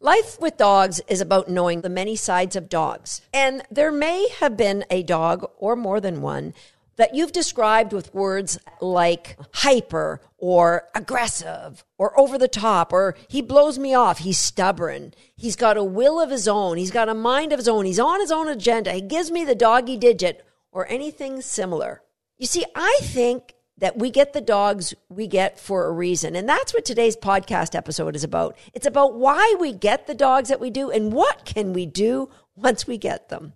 Life 0.00 0.38
with 0.38 0.58
dogs 0.58 1.00
is 1.08 1.22
about 1.22 1.48
knowing 1.48 1.80
the 1.80 1.88
many 1.88 2.16
sides 2.16 2.54
of 2.54 2.68
dogs. 2.68 3.22
And 3.32 3.62
there 3.70 3.90
may 3.90 4.28
have 4.40 4.54
been 4.54 4.84
a 4.90 5.02
dog, 5.02 5.50
or 5.56 5.74
more 5.74 6.00
than 6.00 6.20
one, 6.20 6.52
that 6.96 7.14
you've 7.14 7.32
described 7.32 7.94
with 7.94 8.14
words 8.14 8.58
like 8.82 9.38
hyper 9.54 10.20
or 10.36 10.84
aggressive 10.94 11.82
or 11.96 12.18
over 12.18 12.36
the 12.36 12.48
top 12.48 12.92
or 12.92 13.14
he 13.28 13.40
blows 13.40 13.78
me 13.78 13.94
off. 13.94 14.18
He's 14.18 14.38
stubborn. 14.38 15.14
He's 15.34 15.56
got 15.56 15.76
a 15.76 15.84
will 15.84 16.20
of 16.20 16.30
his 16.30 16.48
own. 16.48 16.76
He's 16.76 16.90
got 16.90 17.08
a 17.08 17.14
mind 17.14 17.52
of 17.52 17.58
his 17.58 17.68
own. 17.68 17.84
He's 17.84 17.98
on 17.98 18.20
his 18.20 18.32
own 18.32 18.48
agenda. 18.48 18.92
He 18.92 19.02
gives 19.02 19.30
me 19.30 19.44
the 19.44 19.54
doggy 19.54 19.96
digit 19.96 20.46
or 20.72 20.86
anything 20.88 21.40
similar. 21.42 22.02
You 22.38 22.46
see, 22.46 22.64
I 22.74 22.98
think 23.02 23.54
that 23.78 23.98
we 23.98 24.10
get 24.10 24.32
the 24.32 24.40
dogs 24.40 24.94
we 25.10 25.26
get 25.26 25.60
for 25.60 25.86
a 25.86 25.92
reason. 25.92 26.34
And 26.34 26.48
that's 26.48 26.72
what 26.72 26.86
today's 26.86 27.16
podcast 27.16 27.74
episode 27.74 28.16
is 28.16 28.24
about. 28.24 28.56
It's 28.72 28.86
about 28.86 29.14
why 29.14 29.54
we 29.60 29.74
get 29.74 30.06
the 30.06 30.14
dogs 30.14 30.48
that 30.48 30.60
we 30.60 30.70
do 30.70 30.90
and 30.90 31.12
what 31.12 31.44
can 31.44 31.74
we 31.74 31.84
do 31.84 32.30
once 32.54 32.86
we 32.86 32.96
get 32.96 33.28
them. 33.28 33.52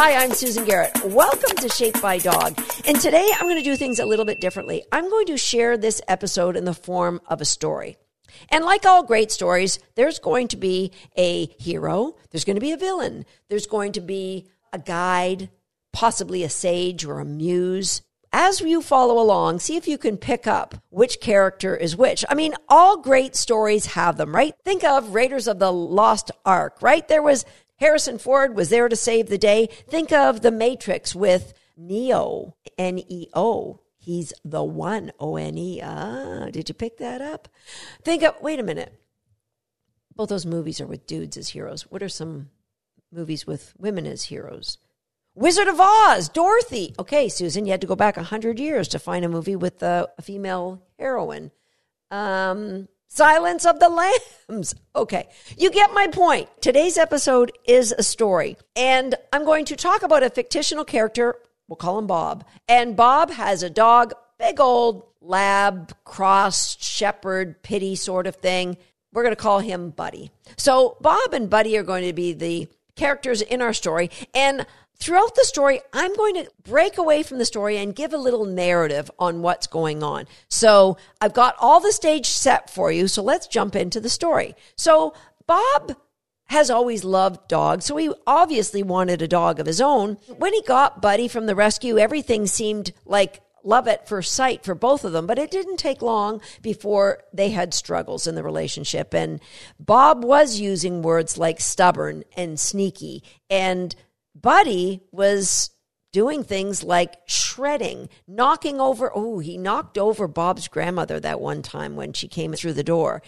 Hi, 0.00 0.14
I'm 0.14 0.32
Susan 0.32 0.64
Garrett. 0.64 0.92
Welcome 1.04 1.56
to 1.56 1.68
Shaped 1.68 2.00
by 2.00 2.18
Dog. 2.18 2.56
And 2.86 2.98
today 2.98 3.28
I'm 3.34 3.46
going 3.46 3.56
to 3.56 3.62
do 3.62 3.76
things 3.76 3.98
a 3.98 4.06
little 4.06 4.24
bit 4.24 4.40
differently. 4.40 4.84
I'm 4.90 5.10
going 5.10 5.26
to 5.26 5.36
share 5.36 5.76
this 5.76 6.00
episode 6.08 6.56
in 6.56 6.64
the 6.64 6.72
form 6.72 7.20
of 7.26 7.40
a 7.42 7.44
story. 7.44 7.98
And 8.50 8.64
like 8.64 8.84
all 8.84 9.02
great 9.02 9.30
stories, 9.30 9.78
there's 9.94 10.18
going 10.18 10.48
to 10.48 10.56
be 10.56 10.92
a 11.16 11.46
hero, 11.58 12.16
there's 12.30 12.44
going 12.44 12.56
to 12.56 12.60
be 12.60 12.72
a 12.72 12.76
villain, 12.76 13.24
there's 13.48 13.66
going 13.66 13.92
to 13.92 14.00
be 14.00 14.46
a 14.72 14.78
guide, 14.78 15.50
possibly 15.92 16.42
a 16.44 16.48
sage 16.48 17.04
or 17.04 17.20
a 17.20 17.24
muse. 17.24 18.02
As 18.30 18.60
you 18.60 18.82
follow 18.82 19.18
along, 19.18 19.60
see 19.60 19.76
if 19.76 19.88
you 19.88 19.96
can 19.96 20.18
pick 20.18 20.46
up 20.46 20.74
which 20.90 21.20
character 21.20 21.74
is 21.74 21.96
which. 21.96 22.24
I 22.28 22.34
mean, 22.34 22.54
all 22.68 22.98
great 22.98 23.34
stories 23.34 23.86
have 23.86 24.18
them, 24.18 24.34
right? 24.34 24.54
Think 24.64 24.84
of 24.84 25.14
Raiders 25.14 25.48
of 25.48 25.58
the 25.58 25.72
Lost 25.72 26.30
Ark, 26.44 26.76
right? 26.82 27.08
There 27.08 27.22
was 27.22 27.46
Harrison 27.76 28.18
Ford 28.18 28.54
was 28.54 28.68
there 28.68 28.88
to 28.88 28.96
save 28.96 29.28
the 29.28 29.38
day. 29.38 29.68
Think 29.88 30.12
of 30.12 30.42
The 30.42 30.50
Matrix 30.50 31.14
with 31.14 31.54
Neo, 31.76 32.54
N 32.76 32.98
E 32.98 33.28
O. 33.34 33.80
He's 34.08 34.32
the 34.42 34.64
one, 34.64 35.12
O 35.20 35.36
N 35.36 35.58
E. 35.58 35.82
Ah, 35.84 36.46
did 36.50 36.70
you 36.70 36.74
pick 36.74 36.96
that 36.96 37.20
up? 37.20 37.46
Think 38.02 38.22
of, 38.22 38.40
wait 38.40 38.58
a 38.58 38.62
minute. 38.62 38.98
Both 40.16 40.30
those 40.30 40.46
movies 40.46 40.80
are 40.80 40.86
with 40.86 41.06
dudes 41.06 41.36
as 41.36 41.50
heroes. 41.50 41.82
What 41.90 42.02
are 42.02 42.08
some 42.08 42.48
movies 43.12 43.46
with 43.46 43.74
women 43.76 44.06
as 44.06 44.22
heroes? 44.24 44.78
Wizard 45.34 45.68
of 45.68 45.78
Oz, 45.78 46.30
Dorothy. 46.30 46.94
Okay, 46.98 47.28
Susan, 47.28 47.66
you 47.66 47.72
had 47.72 47.82
to 47.82 47.86
go 47.86 47.96
back 47.96 48.16
100 48.16 48.58
years 48.58 48.88
to 48.88 48.98
find 48.98 49.26
a 49.26 49.28
movie 49.28 49.56
with 49.56 49.82
a, 49.82 50.08
a 50.16 50.22
female 50.22 50.82
heroine. 50.98 51.50
Um, 52.10 52.88
Silence 53.08 53.66
of 53.66 53.78
the 53.78 53.90
Lambs. 53.90 54.74
Okay, 54.96 55.28
you 55.58 55.70
get 55.70 55.92
my 55.92 56.06
point. 56.06 56.48
Today's 56.62 56.96
episode 56.96 57.52
is 57.66 57.92
a 57.92 58.02
story, 58.02 58.56
and 58.74 59.16
I'm 59.34 59.44
going 59.44 59.66
to 59.66 59.76
talk 59.76 60.02
about 60.02 60.22
a 60.22 60.30
fictional 60.30 60.86
character. 60.86 61.36
We'll 61.68 61.76
call 61.76 61.98
him 61.98 62.06
Bob. 62.06 62.44
And 62.66 62.96
Bob 62.96 63.30
has 63.30 63.62
a 63.62 63.70
dog, 63.70 64.14
big 64.38 64.58
old 64.58 65.04
lab, 65.20 65.92
cross, 66.04 66.76
shepherd, 66.82 67.62
pity 67.62 67.94
sort 67.94 68.26
of 68.26 68.36
thing. 68.36 68.78
We're 69.12 69.22
going 69.22 69.34
to 69.34 69.40
call 69.40 69.60
him 69.60 69.90
Buddy. 69.90 70.30
So, 70.56 70.96
Bob 71.00 71.32
and 71.32 71.48
Buddy 71.48 71.76
are 71.76 71.82
going 71.82 72.06
to 72.06 72.12
be 72.12 72.32
the 72.32 72.68
characters 72.96 73.42
in 73.42 73.62
our 73.62 73.72
story. 73.72 74.10
And 74.34 74.66
throughout 74.98 75.34
the 75.34 75.44
story, 75.44 75.80
I'm 75.92 76.14
going 76.14 76.34
to 76.34 76.50
break 76.64 76.98
away 76.98 77.22
from 77.22 77.38
the 77.38 77.44
story 77.44 77.78
and 77.78 77.94
give 77.94 78.12
a 78.12 78.18
little 78.18 78.44
narrative 78.44 79.10
on 79.18 79.42
what's 79.42 79.66
going 79.66 80.02
on. 80.02 80.26
So 80.48 80.98
I've 81.20 81.34
got 81.34 81.54
all 81.58 81.80
the 81.80 81.92
stage 81.92 82.26
set 82.26 82.70
for 82.70 82.90
you. 82.92 83.08
So 83.08 83.22
let's 83.22 83.46
jump 83.46 83.76
into 83.76 84.00
the 84.00 84.10
story. 84.10 84.54
So 84.76 85.14
Bob 85.46 85.96
has 86.48 86.70
always 86.70 87.04
loved 87.04 87.46
dogs, 87.48 87.84
so 87.84 87.96
he 87.96 88.12
obviously 88.26 88.82
wanted 88.82 89.22
a 89.22 89.28
dog 89.28 89.60
of 89.60 89.66
his 89.66 89.80
own. 89.80 90.16
When 90.38 90.52
he 90.52 90.62
got 90.62 91.02
Buddy 91.02 91.28
from 91.28 91.46
the 91.46 91.54
rescue, 91.54 91.98
everything 91.98 92.46
seemed 92.46 92.92
like 93.04 93.42
love 93.64 93.86
at 93.86 94.08
first 94.08 94.32
sight 94.32 94.64
for 94.64 94.74
both 94.74 95.04
of 95.04 95.12
them, 95.12 95.26
but 95.26 95.38
it 95.38 95.50
didn't 95.50 95.76
take 95.76 96.00
long 96.00 96.40
before 96.62 97.22
they 97.32 97.50
had 97.50 97.74
struggles 97.74 98.26
in 98.26 98.34
the 98.34 98.42
relationship. 98.42 99.14
And 99.14 99.40
Bob 99.78 100.24
was 100.24 100.58
using 100.58 101.02
words 101.02 101.36
like 101.36 101.60
stubborn 101.60 102.24
and 102.36 102.58
sneaky 102.58 103.22
and 103.50 103.94
Buddy 104.34 105.02
was 105.10 105.70
doing 106.12 106.44
things 106.44 106.82
like 106.82 107.16
shredding, 107.26 108.08
knocking 108.26 108.80
over. 108.80 109.10
Oh, 109.14 109.40
he 109.40 109.58
knocked 109.58 109.98
over 109.98 110.26
Bob's 110.28 110.68
grandmother 110.68 111.20
that 111.20 111.40
one 111.40 111.62
time 111.62 111.96
when 111.96 112.12
she 112.12 112.28
came 112.28 112.52
through 112.54 112.74
the 112.74 112.84
door. 112.84 113.22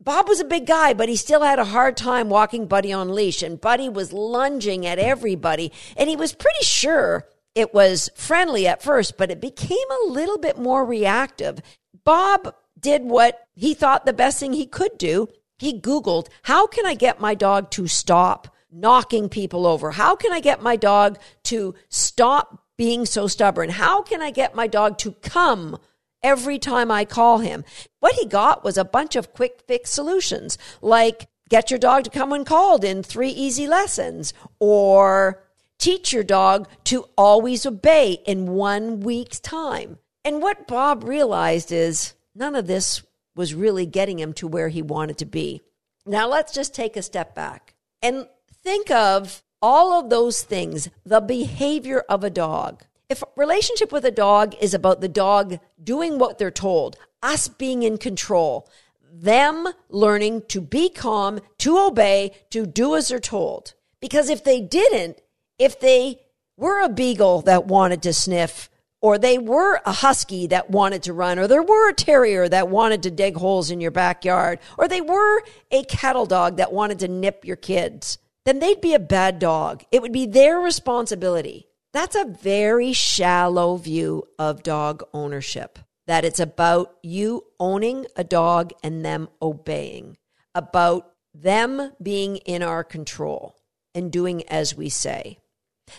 Bob 0.00 0.28
was 0.28 0.40
a 0.40 0.44
big 0.44 0.66
guy, 0.66 0.92
but 0.92 1.08
he 1.08 1.16
still 1.16 1.42
had 1.42 1.58
a 1.58 1.64
hard 1.64 1.96
time 1.96 2.28
walking 2.28 2.66
Buddy 2.66 2.92
on 2.92 3.14
leash, 3.14 3.42
and 3.42 3.60
Buddy 3.60 3.88
was 3.88 4.12
lunging 4.12 4.84
at 4.84 4.98
everybody, 4.98 5.72
and 5.96 6.08
he 6.08 6.16
was 6.16 6.34
pretty 6.34 6.62
sure 6.64 7.26
it 7.54 7.72
was 7.72 8.10
friendly 8.14 8.66
at 8.66 8.82
first, 8.82 9.16
but 9.16 9.30
it 9.30 9.40
became 9.40 9.90
a 9.90 10.08
little 10.10 10.38
bit 10.38 10.58
more 10.58 10.84
reactive. 10.84 11.60
Bob 12.04 12.54
did 12.78 13.02
what 13.04 13.46
he 13.54 13.72
thought 13.72 14.04
the 14.04 14.12
best 14.12 14.40
thing 14.40 14.52
he 14.52 14.66
could 14.66 14.98
do. 14.98 15.28
He 15.58 15.80
Googled, 15.80 16.28
how 16.42 16.66
can 16.66 16.84
I 16.84 16.94
get 16.94 17.20
my 17.20 17.34
dog 17.34 17.70
to 17.72 17.86
stop 17.86 18.54
knocking 18.70 19.28
people 19.28 19.66
over? 19.66 19.92
How 19.92 20.16
can 20.16 20.32
I 20.32 20.40
get 20.40 20.60
my 20.60 20.76
dog 20.76 21.18
to 21.44 21.74
stop 21.88 22.60
being 22.76 23.06
so 23.06 23.26
stubborn? 23.28 23.70
How 23.70 24.02
can 24.02 24.20
I 24.20 24.30
get 24.30 24.54
my 24.54 24.66
dog 24.66 24.98
to 24.98 25.12
come 25.12 25.78
every 26.24 26.58
time 26.58 26.90
I 26.90 27.04
call 27.04 27.38
him? 27.38 27.64
What 28.00 28.16
he 28.16 28.26
got 28.26 28.64
was 28.64 28.76
a 28.76 28.84
bunch 28.84 29.14
of 29.14 29.32
quick 29.32 29.62
fix 29.68 29.90
solutions 29.90 30.58
like 30.82 31.28
get 31.48 31.70
your 31.70 31.78
dog 31.78 32.02
to 32.04 32.10
come 32.10 32.30
when 32.30 32.44
called 32.44 32.82
in 32.82 33.04
three 33.04 33.28
easy 33.28 33.68
lessons 33.68 34.32
or 34.58 35.44
teach 35.78 36.12
your 36.12 36.24
dog 36.24 36.66
to 36.84 37.04
always 37.16 37.66
obey 37.66 38.18
in 38.26 38.46
one 38.46 39.00
week's 39.00 39.38
time. 39.38 39.98
And 40.24 40.42
what 40.42 40.66
Bob 40.66 41.04
realized 41.04 41.70
is 41.70 42.14
none 42.34 42.56
of 42.56 42.66
this 42.66 43.02
was 43.36 43.54
really 43.54 43.84
getting 43.84 44.18
him 44.18 44.32
to 44.32 44.48
where 44.48 44.70
he 44.70 44.80
wanted 44.80 45.18
to 45.18 45.26
be. 45.26 45.60
Now 46.06 46.28
let's 46.28 46.52
just 46.52 46.74
take 46.74 46.96
a 46.96 47.02
step 47.02 47.34
back 47.34 47.74
and 48.02 48.26
think 48.62 48.90
of 48.90 49.42
all 49.60 49.92
of 49.92 50.10
those 50.10 50.42
things, 50.42 50.88
the 51.04 51.20
behavior 51.20 52.04
of 52.08 52.22
a 52.24 52.30
dog. 52.30 52.84
If 53.14 53.22
relationship 53.36 53.92
with 53.92 54.04
a 54.04 54.10
dog 54.10 54.56
is 54.60 54.74
about 54.74 55.00
the 55.00 55.06
dog 55.06 55.60
doing 55.80 56.18
what 56.18 56.36
they're 56.36 56.50
told, 56.50 56.96
us 57.22 57.46
being 57.46 57.84
in 57.84 57.96
control, 57.96 58.68
them 59.08 59.68
learning 59.88 60.42
to 60.48 60.60
be 60.60 60.88
calm, 60.88 61.38
to 61.58 61.78
obey, 61.78 62.32
to 62.50 62.66
do 62.66 62.96
as 62.96 63.06
they're 63.06 63.20
told. 63.20 63.74
Because 64.00 64.30
if 64.30 64.42
they 64.42 64.60
didn't, 64.60 65.20
if 65.60 65.78
they 65.78 66.22
were 66.56 66.80
a 66.80 66.88
beagle 66.88 67.42
that 67.42 67.68
wanted 67.68 68.02
to 68.02 68.12
sniff, 68.12 68.68
or 69.00 69.16
they 69.16 69.38
were 69.38 69.80
a 69.86 69.92
husky 69.92 70.48
that 70.48 70.70
wanted 70.70 71.04
to 71.04 71.12
run, 71.12 71.38
or 71.38 71.46
there 71.46 71.62
were 71.62 71.88
a 71.88 71.94
terrier 71.94 72.48
that 72.48 72.68
wanted 72.68 73.04
to 73.04 73.12
dig 73.12 73.36
holes 73.36 73.70
in 73.70 73.80
your 73.80 73.92
backyard, 73.92 74.58
or 74.76 74.88
they 74.88 75.00
were 75.00 75.40
a 75.70 75.84
cattle 75.84 76.26
dog 76.26 76.56
that 76.56 76.72
wanted 76.72 76.98
to 76.98 77.06
nip 77.06 77.44
your 77.44 77.54
kids, 77.54 78.18
then 78.44 78.58
they'd 78.58 78.80
be 78.80 78.92
a 78.92 78.98
bad 78.98 79.38
dog. 79.38 79.84
It 79.92 80.02
would 80.02 80.12
be 80.12 80.26
their 80.26 80.58
responsibility. 80.58 81.68
That's 81.94 82.16
a 82.16 82.24
very 82.24 82.92
shallow 82.92 83.76
view 83.76 84.24
of 84.36 84.64
dog 84.64 85.04
ownership. 85.14 85.78
That 86.08 86.24
it's 86.24 86.40
about 86.40 86.96
you 87.04 87.44
owning 87.60 88.06
a 88.16 88.24
dog 88.24 88.72
and 88.82 89.04
them 89.04 89.28
obeying, 89.40 90.18
about 90.56 91.12
them 91.32 91.92
being 92.02 92.38
in 92.38 92.64
our 92.64 92.82
control 92.82 93.56
and 93.94 94.10
doing 94.10 94.46
as 94.48 94.76
we 94.76 94.88
say. 94.88 95.38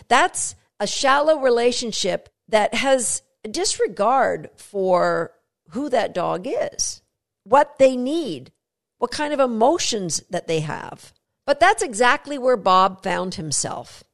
That's 0.06 0.54
a 0.78 0.86
shallow 0.86 1.40
relationship 1.40 2.28
that 2.46 2.74
has 2.74 3.22
disregard 3.50 4.50
for 4.54 5.32
who 5.70 5.88
that 5.88 6.14
dog 6.14 6.46
is, 6.46 7.00
what 7.44 7.78
they 7.78 7.96
need, 7.96 8.52
what 8.98 9.10
kind 9.10 9.32
of 9.32 9.40
emotions 9.40 10.22
that 10.28 10.46
they 10.46 10.60
have. 10.60 11.14
But 11.46 11.58
that's 11.58 11.82
exactly 11.82 12.36
where 12.36 12.58
Bob 12.58 13.02
found 13.02 13.36
himself. 13.36 14.04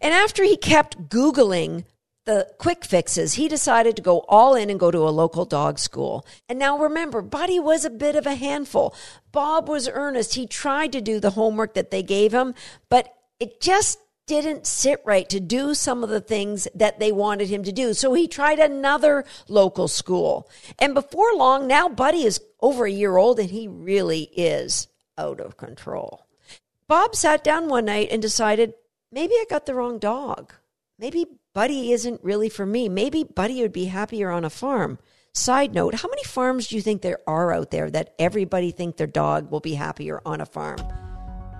And 0.00 0.12
after 0.14 0.44
he 0.44 0.56
kept 0.56 1.08
Googling 1.08 1.84
the 2.26 2.48
quick 2.58 2.84
fixes, 2.84 3.34
he 3.34 3.48
decided 3.48 3.96
to 3.96 4.02
go 4.02 4.20
all 4.28 4.54
in 4.54 4.70
and 4.70 4.78
go 4.78 4.90
to 4.90 5.08
a 5.08 5.10
local 5.10 5.44
dog 5.44 5.78
school. 5.78 6.26
And 6.48 6.58
now 6.58 6.78
remember, 6.78 7.22
Buddy 7.22 7.58
was 7.58 7.84
a 7.84 7.90
bit 7.90 8.14
of 8.14 8.26
a 8.26 8.34
handful. 8.34 8.94
Bob 9.32 9.68
was 9.68 9.88
earnest. 9.88 10.34
He 10.34 10.46
tried 10.46 10.92
to 10.92 11.00
do 11.00 11.18
the 11.18 11.30
homework 11.30 11.74
that 11.74 11.90
they 11.90 12.02
gave 12.02 12.32
him, 12.32 12.54
but 12.88 13.14
it 13.38 13.60
just 13.60 13.98
didn't 14.26 14.64
sit 14.64 15.00
right 15.04 15.28
to 15.28 15.40
do 15.40 15.74
some 15.74 16.04
of 16.04 16.10
the 16.10 16.20
things 16.20 16.68
that 16.72 17.00
they 17.00 17.10
wanted 17.10 17.48
him 17.48 17.64
to 17.64 17.72
do. 17.72 17.92
So 17.94 18.14
he 18.14 18.28
tried 18.28 18.60
another 18.60 19.24
local 19.48 19.88
school. 19.88 20.48
And 20.78 20.94
before 20.94 21.34
long, 21.34 21.66
now 21.66 21.88
Buddy 21.88 22.22
is 22.22 22.40
over 22.60 22.84
a 22.86 22.92
year 22.92 23.16
old 23.16 23.40
and 23.40 23.50
he 23.50 23.66
really 23.66 24.30
is 24.36 24.86
out 25.18 25.40
of 25.40 25.56
control. 25.56 26.26
Bob 26.86 27.16
sat 27.16 27.42
down 27.42 27.68
one 27.68 27.86
night 27.86 28.08
and 28.12 28.22
decided 28.22 28.74
maybe 29.12 29.34
I 29.34 29.44
got 29.48 29.66
the 29.66 29.74
wrong 29.74 29.98
dog. 29.98 30.52
Maybe 30.98 31.26
Buddy 31.54 31.92
isn't 31.92 32.22
really 32.22 32.48
for 32.48 32.66
me. 32.66 32.88
Maybe 32.88 33.24
Buddy 33.24 33.62
would 33.62 33.72
be 33.72 33.86
happier 33.86 34.30
on 34.30 34.44
a 34.44 34.50
farm. 34.50 34.98
Side 35.32 35.74
note, 35.74 35.94
how 35.94 36.08
many 36.08 36.24
farms 36.24 36.68
do 36.68 36.76
you 36.76 36.82
think 36.82 37.02
there 37.02 37.20
are 37.26 37.52
out 37.52 37.70
there 37.70 37.90
that 37.90 38.14
everybody 38.18 38.70
think 38.70 38.96
their 38.96 39.06
dog 39.06 39.50
will 39.50 39.60
be 39.60 39.74
happier 39.74 40.20
on 40.26 40.40
a 40.40 40.46
farm? 40.46 40.78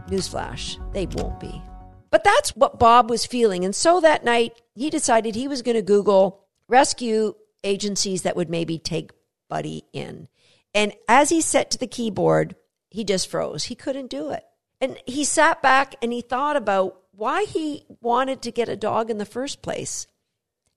Newsflash, 0.08 0.76
they 0.92 1.06
won't 1.06 1.38
be. 1.38 1.62
But 2.10 2.24
that's 2.24 2.50
what 2.56 2.80
Bob 2.80 3.08
was 3.08 3.24
feeling. 3.24 3.64
And 3.64 3.74
so 3.74 4.00
that 4.00 4.24
night, 4.24 4.60
he 4.74 4.90
decided 4.90 5.34
he 5.34 5.46
was 5.46 5.62
going 5.62 5.76
to 5.76 5.82
Google 5.82 6.44
rescue 6.68 7.34
agencies 7.62 8.22
that 8.22 8.36
would 8.36 8.50
maybe 8.50 8.78
take 8.78 9.12
Buddy 9.48 9.84
in. 9.92 10.28
And 10.74 10.92
as 11.08 11.30
he 11.30 11.40
set 11.40 11.70
to 11.70 11.78
the 11.78 11.86
keyboard, 11.86 12.56
he 12.90 13.04
just 13.04 13.28
froze. 13.30 13.64
He 13.64 13.74
couldn't 13.74 14.10
do 14.10 14.30
it. 14.30 14.44
And 14.80 14.98
he 15.06 15.24
sat 15.24 15.62
back 15.62 15.94
and 16.02 16.12
he 16.12 16.20
thought 16.20 16.56
about 16.56 16.99
why 17.20 17.44
he 17.44 17.84
wanted 18.00 18.40
to 18.40 18.50
get 18.50 18.66
a 18.66 18.74
dog 18.74 19.10
in 19.10 19.18
the 19.18 19.26
first 19.26 19.60
place. 19.60 20.06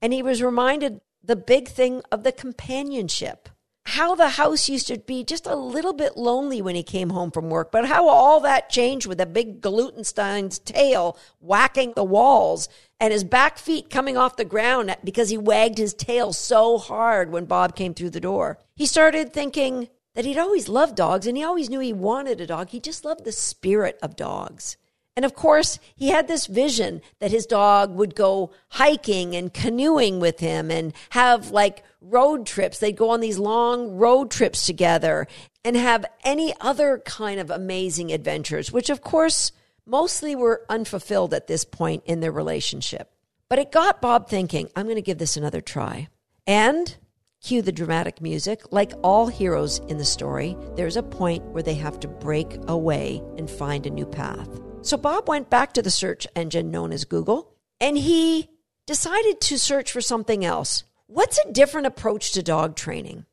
And 0.02 0.12
he 0.12 0.22
was 0.22 0.44
reminded 0.44 1.00
the 1.24 1.38
big 1.38 1.70
thing 1.70 2.02
of 2.12 2.24
the 2.24 2.34
companionship. 2.34 3.48
How 3.86 4.14
the 4.14 4.28
house 4.28 4.68
used 4.68 4.88
to 4.88 5.00
be 5.00 5.24
just 5.24 5.48
a 5.48 5.56
little 5.56 5.94
bit 5.94 6.18
lonely 6.18 6.62
when 6.62 6.76
he 6.76 6.84
came 6.84 7.12
home 7.12 7.32
from 7.32 7.50
work, 7.50 7.72
but 7.72 7.86
how 7.86 8.10
all 8.10 8.42
that 8.42 8.70
changed 8.70 9.08
with 9.08 9.22
a 9.22 9.26
big 9.26 9.62
Glutenstein's 9.62 10.60
tail 10.60 11.18
whacking 11.40 11.94
the 11.96 12.04
walls 12.04 12.68
and 13.00 13.14
his 13.14 13.24
back 13.24 13.58
feet 13.58 13.90
coming 13.90 14.18
off 14.18 14.36
the 14.36 14.44
ground 14.44 14.94
because 15.02 15.30
he 15.30 15.38
wagged 15.38 15.78
his 15.78 15.94
tail 15.94 16.34
so 16.34 16.78
hard 16.78 17.32
when 17.32 17.46
Bob 17.46 17.74
came 17.74 17.94
through 17.94 18.10
the 18.10 18.20
door. 18.20 18.58
He 18.76 18.86
started 18.86 19.32
thinking 19.32 19.88
that 20.14 20.26
he'd 20.26 20.38
always 20.38 20.68
loved 20.68 20.98
dogs 20.98 21.26
and 21.26 21.38
he 21.38 21.44
always 21.44 21.70
knew 21.70 21.80
he 21.80 21.94
wanted 21.94 22.42
a 22.42 22.48
dog. 22.48 22.70
He 22.70 22.82
just 22.82 23.06
loved 23.06 23.24
the 23.24 23.32
spirit 23.32 23.98
of 24.02 24.18
dogs. 24.18 24.76
And 25.16 25.26
of 25.26 25.36
course, 25.36 25.80
he 25.96 26.10
had 26.10 26.28
this 26.28 26.48
vision 26.48 27.02
that 27.20 27.32
his 27.32 27.46
dog 27.46 27.96
would 27.96 28.16
go 28.16 28.52
hiking 28.70 29.36
and 29.36 29.54
canoeing 29.54 30.20
with 30.20 30.40
him 30.40 30.72
and 30.72 30.94
have 31.12 31.52
like 31.52 31.84
road 32.02 32.46
trips. 32.46 32.80
They'd 32.80 32.98
go 32.98 33.10
on 33.10 33.20
these 33.20 33.38
long 33.38 33.96
road 33.96 34.32
trips 34.32 34.66
together 34.66 35.28
and 35.64 35.76
have 35.76 36.06
any 36.24 36.54
other 36.60 37.00
kind 37.06 37.40
of 37.40 37.52
amazing 37.52 38.12
adventures, 38.12 38.72
which 38.72 38.90
of 38.90 39.02
course 39.02 39.52
mostly 39.86 40.36
were 40.36 40.66
unfulfilled 40.70 41.34
at 41.34 41.48
this 41.48 41.64
point 41.64 42.04
in 42.06 42.20
their 42.20 42.32
relationship. 42.32 43.12
But 43.50 43.60
it 43.60 43.72
got 43.72 44.02
Bob 44.02 44.30
thinking, 44.30 44.70
I'm 44.76 44.86
going 44.86 44.96
to 44.96 45.02
give 45.02 45.20
this 45.20 45.38
another 45.38 45.62
try. 45.62 46.08
And 46.48 46.96
cue 47.44 47.62
the 47.62 47.72
dramatic 47.72 48.22
music. 48.22 48.64
Like 48.72 48.94
all 49.04 49.28
heroes 49.28 49.80
in 49.90 49.98
the 49.98 50.06
story, 50.06 50.58
there's 50.76 50.98
a 50.98 51.04
point 51.04 51.44
where 51.46 51.64
they 51.64 51.76
have 51.76 52.00
to 52.00 52.08
break 52.08 52.58
away 52.68 53.22
and 53.38 53.50
find 53.50 53.86
a 53.86 53.92
new 53.92 54.06
path. 54.06 54.50
So 54.84 54.98
Bob 54.98 55.30
went 55.30 55.50
back 55.50 55.74
to 55.74 55.82
the 55.82 55.90
search 55.90 56.28
engine 56.36 56.70
known 56.70 56.92
as 56.92 57.06
Google 57.06 57.56
and 57.80 57.98
he 57.98 58.50
decided 58.86 59.40
to 59.40 59.58
search 59.58 59.90
for 59.90 60.02
something 60.02 60.44
else. 60.44 60.84
What's 61.08 61.40
a 61.40 61.52
different 61.54 61.88
approach 61.88 62.34
to 62.34 62.44
dog 62.44 62.76
training? 62.76 63.26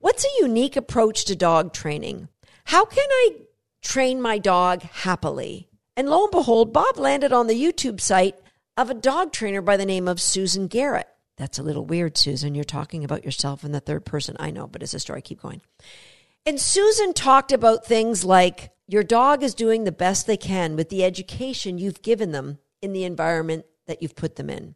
What's 0.00 0.26
a 0.26 0.42
unique 0.42 0.76
approach 0.76 1.24
to 1.24 1.34
dog 1.34 1.72
training? 1.72 2.28
How 2.64 2.84
can 2.84 3.08
I 3.10 3.30
train 3.80 4.20
my 4.20 4.36
dog 4.36 4.82
happily? 4.82 5.70
And 5.96 6.10
lo 6.10 6.24
and 6.24 6.30
behold, 6.30 6.74
Bob 6.74 6.98
landed 6.98 7.32
on 7.32 7.46
the 7.46 7.60
YouTube 7.60 8.02
site 8.02 8.36
of 8.76 8.90
a 8.90 8.94
dog 8.94 9.32
trainer 9.32 9.62
by 9.62 9.78
the 9.78 9.86
name 9.86 10.08
of 10.08 10.20
Susan 10.20 10.66
Garrett. 10.66 11.08
That's 11.38 11.58
a 11.58 11.62
little 11.62 11.86
weird, 11.86 12.18
Susan. 12.18 12.54
You're 12.54 12.64
talking 12.64 13.02
about 13.02 13.24
yourself 13.24 13.64
in 13.64 13.72
the 13.72 13.80
third 13.80 14.04
person. 14.04 14.36
I 14.38 14.50
know, 14.50 14.66
but 14.66 14.82
it's 14.82 14.94
a 14.94 15.00
story. 15.00 15.22
Keep 15.22 15.40
going. 15.40 15.62
And 16.48 16.58
Susan 16.58 17.12
talked 17.12 17.52
about 17.52 17.84
things 17.84 18.24
like 18.24 18.70
your 18.86 19.02
dog 19.02 19.42
is 19.42 19.54
doing 19.54 19.84
the 19.84 19.92
best 19.92 20.26
they 20.26 20.38
can 20.38 20.76
with 20.76 20.88
the 20.88 21.04
education 21.04 21.76
you've 21.76 22.00
given 22.00 22.32
them 22.32 22.56
in 22.80 22.94
the 22.94 23.04
environment 23.04 23.66
that 23.86 24.00
you've 24.00 24.16
put 24.16 24.36
them 24.36 24.48
in. 24.48 24.74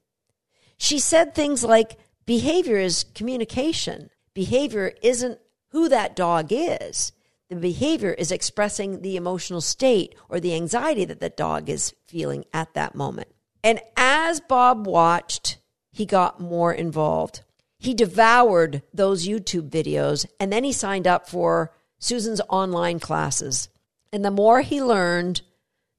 She 0.77 0.99
said 0.99 1.35
things 1.35 1.65
like 1.65 1.99
behavior 2.27 2.77
is 2.77 3.07
communication. 3.15 4.11
Behavior 4.35 4.93
isn't 5.01 5.39
who 5.69 5.89
that 5.89 6.15
dog 6.15 6.49
is. 6.51 7.13
The 7.49 7.57
behavior 7.57 8.13
is 8.13 8.31
expressing 8.31 9.01
the 9.01 9.17
emotional 9.17 9.63
state 9.63 10.15
or 10.29 10.41
the 10.41 10.55
anxiety 10.55 11.07
that 11.07 11.21
the 11.21 11.31
dog 11.31 11.71
is 11.71 11.95
feeling 12.07 12.45
at 12.53 12.75
that 12.75 12.95
moment. 12.95 13.29
And 13.65 13.81
as 13.97 14.41
Bob 14.41 14.87
watched, 14.87 15.57
he 15.91 16.05
got 16.05 16.39
more 16.39 16.75
involved. 16.75 17.45
He 17.83 17.95
devoured 17.95 18.83
those 18.95 19.27
YouTube 19.27 19.69
videos 19.69 20.25
and 20.39 20.53
then 20.53 20.63
he 20.63 20.73
signed 20.73 21.09
up 21.09 21.29
for 21.29 21.73
Susan's 21.99 22.41
online 22.49 23.01
classes. 23.01 23.69
And 24.13 24.25
the 24.25 24.31
more 24.31 24.61
he 24.61 24.81
learned, 24.81 25.43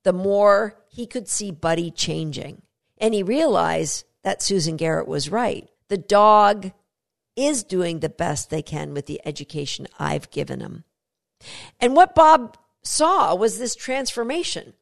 the 0.04 0.14
more 0.14 0.78
he 0.88 1.06
could 1.06 1.28
see 1.28 1.52
Buddy 1.52 1.92
changing. 1.92 2.62
And 3.00 3.14
he 3.14 3.22
realized 3.22 4.06
that 4.24 4.42
Susan 4.42 4.78
Garrett 4.78 5.10
was 5.10 5.30
right. 5.30 5.68
The 5.90 5.98
dog 5.98 6.72
is 7.36 7.66
doing 7.66 8.00
the 8.00 8.08
best 8.08 8.50
they 8.50 8.62
can 8.62 8.94
with 8.94 9.06
the 9.06 9.20
education 9.26 9.88
I've 10.00 10.32
given 10.32 10.62
him. 10.62 10.86
And 11.82 11.98
what 11.98 12.16
Bob 12.16 12.58
saw 12.82 13.36
was 13.36 13.60
this 13.60 13.76
transformation 13.76 14.74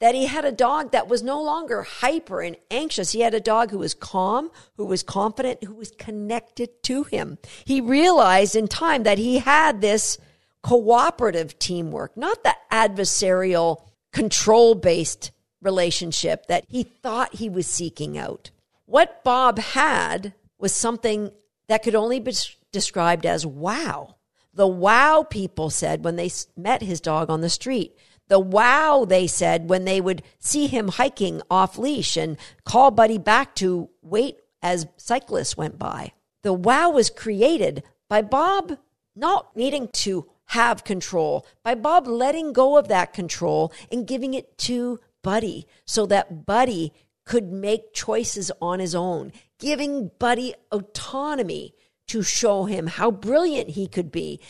that 0.00 0.14
he 0.14 0.26
had 0.26 0.44
a 0.44 0.52
dog 0.52 0.92
that 0.92 1.08
was 1.08 1.22
no 1.22 1.42
longer 1.42 1.82
hyper 1.82 2.40
and 2.40 2.56
anxious. 2.70 3.12
He 3.12 3.20
had 3.20 3.34
a 3.34 3.40
dog 3.40 3.70
who 3.70 3.78
was 3.78 3.94
calm, 3.94 4.50
who 4.76 4.84
was 4.84 5.02
confident, 5.02 5.64
who 5.64 5.74
was 5.74 5.90
connected 5.90 6.82
to 6.84 7.04
him. 7.04 7.38
He 7.64 7.80
realized 7.80 8.54
in 8.54 8.68
time 8.68 9.02
that 9.02 9.18
he 9.18 9.38
had 9.38 9.80
this 9.80 10.18
cooperative 10.62 11.58
teamwork, 11.58 12.16
not 12.16 12.44
the 12.44 12.54
adversarial, 12.70 13.82
control 14.12 14.74
based 14.74 15.30
relationship 15.60 16.46
that 16.46 16.64
he 16.68 16.82
thought 16.82 17.34
he 17.34 17.48
was 17.48 17.66
seeking 17.66 18.16
out. 18.16 18.50
What 18.86 19.22
Bob 19.24 19.58
had 19.58 20.34
was 20.58 20.72
something 20.72 21.30
that 21.68 21.82
could 21.82 21.94
only 21.94 22.20
be 22.20 22.32
described 22.72 23.26
as 23.26 23.44
wow. 23.44 24.16
The 24.54 24.66
wow 24.66 25.26
people 25.28 25.70
said 25.70 26.04
when 26.04 26.16
they 26.16 26.30
met 26.56 26.82
his 26.82 27.00
dog 27.00 27.30
on 27.30 27.40
the 27.42 27.50
street. 27.50 27.96
The 28.28 28.38
wow 28.38 29.04
they 29.08 29.26
said 29.26 29.68
when 29.68 29.84
they 29.84 30.00
would 30.00 30.22
see 30.38 30.66
him 30.66 30.88
hiking 30.88 31.42
off 31.50 31.78
leash 31.78 32.16
and 32.16 32.36
call 32.64 32.90
Buddy 32.90 33.18
back 33.18 33.54
to 33.56 33.88
wait 34.02 34.38
as 34.62 34.86
cyclists 34.96 35.56
went 35.56 35.78
by. 35.78 36.12
The 36.42 36.52
wow 36.52 36.90
was 36.90 37.10
created 37.10 37.82
by 38.08 38.22
Bob 38.22 38.78
not 39.16 39.56
needing 39.56 39.88
to 39.88 40.26
have 40.46 40.84
control 40.84 41.46
by 41.62 41.74
Bob 41.74 42.06
letting 42.06 42.52
go 42.52 42.78
of 42.78 42.88
that 42.88 43.12
control 43.12 43.72
and 43.92 44.06
giving 44.06 44.34
it 44.34 44.56
to 44.58 44.98
Buddy 45.22 45.66
so 45.84 46.06
that 46.06 46.46
Buddy 46.46 46.92
could 47.26 47.52
make 47.52 47.92
choices 47.92 48.50
on 48.62 48.80
his 48.80 48.94
own, 48.94 49.32
giving 49.58 50.10
Buddy 50.18 50.54
autonomy 50.72 51.74
to 52.06 52.22
show 52.22 52.64
him 52.64 52.86
how 52.86 53.10
brilliant 53.10 53.70
he 53.70 53.86
could 53.86 54.10
be. 54.10 54.40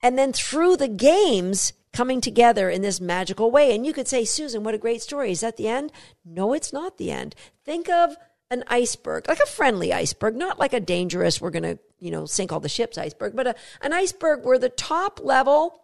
And 0.00 0.16
then 0.16 0.32
through 0.32 0.76
the 0.76 0.86
games, 0.88 1.72
coming 1.92 2.20
together 2.20 2.68
in 2.68 2.82
this 2.82 3.00
magical 3.00 3.50
way. 3.50 3.74
And 3.74 3.86
you 3.86 3.92
could 3.92 4.08
say, 4.08 4.24
Susan, 4.24 4.64
what 4.64 4.74
a 4.74 4.78
great 4.78 5.02
story. 5.02 5.30
Is 5.30 5.40
that 5.40 5.56
the 5.56 5.68
end? 5.68 5.92
No, 6.24 6.52
it's 6.52 6.72
not 6.72 6.98
the 6.98 7.10
end. 7.10 7.34
Think 7.64 7.88
of 7.88 8.16
an 8.50 8.64
iceberg, 8.68 9.28
like 9.28 9.40
a 9.40 9.46
friendly 9.46 9.92
iceberg, 9.92 10.34
not 10.36 10.58
like 10.58 10.72
a 10.72 10.80
dangerous, 10.80 11.40
we're 11.40 11.50
going 11.50 11.62
to, 11.64 11.78
you 11.98 12.10
know, 12.10 12.24
sink 12.24 12.52
all 12.52 12.60
the 12.60 12.68
ships 12.68 12.96
iceberg, 12.96 13.36
but 13.36 13.46
a, 13.46 13.54
an 13.82 13.92
iceberg 13.92 14.44
where 14.44 14.58
the 14.58 14.70
top 14.70 15.20
level 15.22 15.82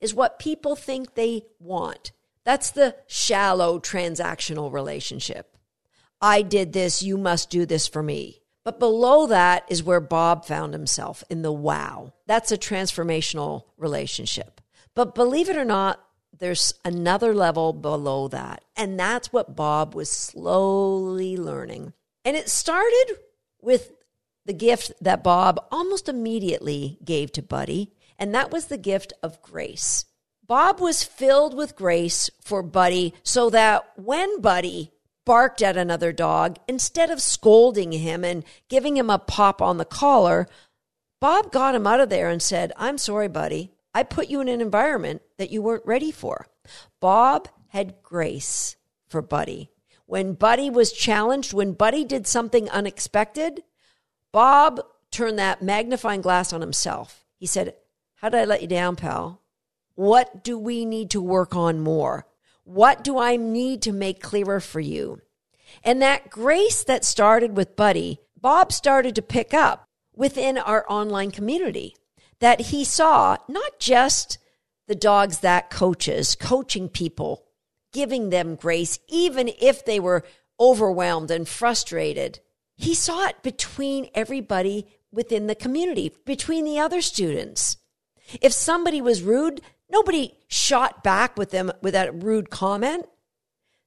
is 0.00 0.14
what 0.14 0.38
people 0.38 0.74
think 0.74 1.14
they 1.14 1.42
want. 1.60 2.12
That's 2.44 2.70
the 2.70 2.96
shallow 3.06 3.78
transactional 3.78 4.72
relationship. 4.72 5.56
I 6.20 6.42
did 6.42 6.72
this, 6.72 7.02
you 7.02 7.16
must 7.16 7.50
do 7.50 7.64
this 7.64 7.86
for 7.86 8.02
me. 8.02 8.42
But 8.64 8.80
below 8.80 9.26
that 9.28 9.64
is 9.68 9.82
where 9.82 10.00
Bob 10.00 10.44
found 10.44 10.74
himself 10.74 11.22
in 11.30 11.42
the 11.42 11.52
wow. 11.52 12.12
That's 12.26 12.52
a 12.52 12.58
transformational 12.58 13.64
relationship. 13.76 14.57
But 14.98 15.14
believe 15.14 15.48
it 15.48 15.56
or 15.56 15.64
not, 15.64 16.04
there's 16.36 16.74
another 16.84 17.32
level 17.32 17.72
below 17.72 18.26
that. 18.26 18.64
And 18.76 18.98
that's 18.98 19.32
what 19.32 19.54
Bob 19.54 19.94
was 19.94 20.10
slowly 20.10 21.36
learning. 21.36 21.92
And 22.24 22.36
it 22.36 22.48
started 22.48 23.14
with 23.62 23.92
the 24.44 24.52
gift 24.52 24.92
that 25.00 25.22
Bob 25.22 25.64
almost 25.70 26.08
immediately 26.08 26.98
gave 27.04 27.30
to 27.34 27.42
Buddy, 27.42 27.92
and 28.18 28.34
that 28.34 28.50
was 28.50 28.64
the 28.64 28.76
gift 28.76 29.12
of 29.22 29.40
grace. 29.40 30.04
Bob 30.44 30.80
was 30.80 31.04
filled 31.04 31.54
with 31.56 31.76
grace 31.76 32.28
for 32.40 32.60
Buddy 32.64 33.14
so 33.22 33.50
that 33.50 33.88
when 33.94 34.40
Buddy 34.40 34.90
barked 35.24 35.62
at 35.62 35.76
another 35.76 36.10
dog, 36.10 36.56
instead 36.66 37.08
of 37.08 37.22
scolding 37.22 37.92
him 37.92 38.24
and 38.24 38.42
giving 38.68 38.96
him 38.96 39.10
a 39.10 39.20
pop 39.20 39.62
on 39.62 39.78
the 39.78 39.84
collar, 39.84 40.48
Bob 41.20 41.52
got 41.52 41.76
him 41.76 41.86
out 41.86 42.00
of 42.00 42.08
there 42.08 42.28
and 42.28 42.42
said, 42.42 42.72
I'm 42.76 42.98
sorry, 42.98 43.28
Buddy. 43.28 43.70
I 43.94 44.02
put 44.02 44.28
you 44.28 44.40
in 44.40 44.48
an 44.48 44.60
environment 44.60 45.22
that 45.38 45.50
you 45.50 45.62
weren't 45.62 45.86
ready 45.86 46.10
for. 46.10 46.46
Bob 47.00 47.48
had 47.68 48.02
grace 48.02 48.76
for 49.06 49.22
Buddy. 49.22 49.70
When 50.06 50.34
Buddy 50.34 50.70
was 50.70 50.92
challenged, 50.92 51.52
when 51.52 51.72
Buddy 51.72 52.04
did 52.04 52.26
something 52.26 52.68
unexpected, 52.70 53.62
Bob 54.32 54.80
turned 55.10 55.38
that 55.38 55.62
magnifying 55.62 56.20
glass 56.20 56.52
on 56.52 56.60
himself. 56.60 57.24
He 57.36 57.46
said, 57.46 57.74
How 58.16 58.28
did 58.28 58.40
I 58.40 58.44
let 58.44 58.62
you 58.62 58.68
down, 58.68 58.96
pal? 58.96 59.42
What 59.94 60.44
do 60.44 60.58
we 60.58 60.84
need 60.84 61.10
to 61.10 61.20
work 61.20 61.56
on 61.56 61.80
more? 61.80 62.26
What 62.64 63.02
do 63.02 63.18
I 63.18 63.36
need 63.36 63.82
to 63.82 63.92
make 63.92 64.22
clearer 64.22 64.60
for 64.60 64.80
you? 64.80 65.20
And 65.82 66.00
that 66.02 66.30
grace 66.30 66.84
that 66.84 67.04
started 67.04 67.56
with 67.56 67.76
Buddy, 67.76 68.20
Bob 68.40 68.72
started 68.72 69.14
to 69.16 69.22
pick 69.22 69.52
up 69.52 69.86
within 70.14 70.58
our 70.58 70.84
online 70.88 71.30
community. 71.30 71.96
That 72.40 72.60
he 72.60 72.84
saw 72.84 73.36
not 73.48 73.78
just 73.78 74.38
the 74.86 74.94
dogs 74.94 75.40
that 75.40 75.70
coaches, 75.70 76.34
coaching 76.34 76.88
people, 76.88 77.44
giving 77.92 78.30
them 78.30 78.54
grace, 78.54 78.98
even 79.08 79.50
if 79.60 79.84
they 79.84 80.00
were 80.00 80.24
overwhelmed 80.60 81.30
and 81.30 81.48
frustrated. 81.48 82.40
He 82.74 82.94
saw 82.94 83.26
it 83.26 83.42
between 83.42 84.08
everybody 84.14 84.86
within 85.12 85.46
the 85.46 85.54
community, 85.54 86.12
between 86.24 86.64
the 86.64 86.78
other 86.78 87.00
students. 87.00 87.76
If 88.40 88.52
somebody 88.52 89.00
was 89.00 89.22
rude, 89.22 89.60
nobody 89.90 90.34
shot 90.48 91.02
back 91.02 91.36
with 91.36 91.50
them 91.50 91.72
with 91.82 91.94
that 91.94 92.22
rude 92.22 92.50
comment. 92.50 93.06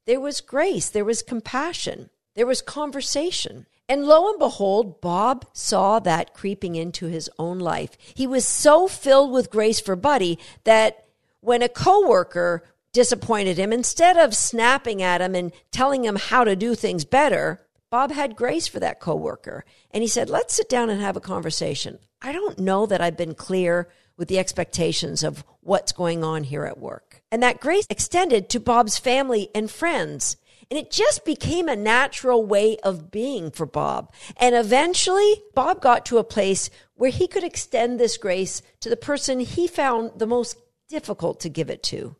There 0.05 0.19
was 0.19 0.41
grace, 0.41 0.89
there 0.89 1.05
was 1.05 1.21
compassion, 1.21 2.09
there 2.35 2.47
was 2.47 2.61
conversation. 2.61 3.67
And 3.91 4.05
lo 4.05 4.29
and 4.29 4.39
behold, 4.39 5.01
Bob 5.01 5.45
saw 5.51 5.99
that 5.99 6.33
creeping 6.33 6.75
into 6.77 7.07
his 7.07 7.29
own 7.37 7.59
life. 7.59 7.97
He 8.13 8.25
was 8.25 8.47
so 8.47 8.87
filled 8.87 9.33
with 9.33 9.51
grace 9.51 9.81
for 9.81 9.97
Buddy 9.97 10.39
that 10.63 11.07
when 11.41 11.61
a 11.61 11.67
coworker 11.67 12.63
disappointed 12.93 13.57
him, 13.57 13.73
instead 13.73 14.15
of 14.15 14.33
snapping 14.33 15.01
at 15.01 15.19
him 15.19 15.35
and 15.35 15.51
telling 15.71 16.05
him 16.05 16.15
how 16.15 16.45
to 16.45 16.55
do 16.55 16.73
things 16.73 17.03
better, 17.03 17.59
Bob 17.89 18.13
had 18.13 18.37
grace 18.37 18.65
for 18.65 18.79
that 18.79 19.01
coworker. 19.01 19.65
And 19.91 20.01
he 20.01 20.07
said, 20.07 20.29
Let's 20.29 20.53
sit 20.53 20.69
down 20.69 20.89
and 20.89 21.01
have 21.01 21.17
a 21.17 21.19
conversation. 21.19 21.99
I 22.21 22.31
don't 22.31 22.59
know 22.59 22.85
that 22.85 23.01
I've 23.01 23.17
been 23.17 23.35
clear 23.35 23.89
with 24.15 24.29
the 24.29 24.39
expectations 24.39 25.21
of 25.21 25.43
what's 25.59 25.91
going 25.91 26.23
on 26.23 26.45
here 26.45 26.63
at 26.63 26.79
work. 26.79 27.23
And 27.29 27.43
that 27.43 27.59
grace 27.59 27.87
extended 27.89 28.47
to 28.51 28.61
Bob's 28.61 28.97
family 28.97 29.49
and 29.53 29.69
friends. 29.69 30.37
And 30.71 30.79
it 30.79 30.89
just 30.89 31.25
became 31.25 31.67
a 31.67 31.75
natural 31.75 32.45
way 32.45 32.77
of 32.77 33.11
being 33.11 33.51
for 33.51 33.65
Bob. 33.65 34.13
And 34.37 34.55
eventually, 34.55 35.43
Bob 35.53 35.81
got 35.81 36.05
to 36.05 36.17
a 36.17 36.23
place 36.23 36.69
where 36.95 37.11
he 37.11 37.27
could 37.27 37.43
extend 37.43 37.99
this 37.99 38.15
grace 38.15 38.61
to 38.79 38.89
the 38.89 38.95
person 38.95 39.41
he 39.41 39.67
found 39.67 40.11
the 40.15 40.25
most 40.25 40.55
difficult 40.87 41.41
to 41.41 41.49
give 41.49 41.69
it 41.69 41.83
to. 41.83 42.15